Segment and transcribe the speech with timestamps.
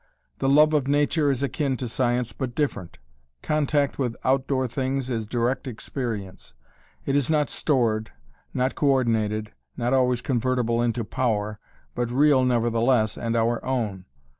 [0.39, 2.97] The love of nature is akin to Science but different.
[3.43, 6.55] Contact with outdoor things is direct experience.
[7.05, 8.11] It is not stored,
[8.51, 11.59] not co ordinated, not always convertible into power,
[11.93, 14.05] but real, nevertheless, and our own.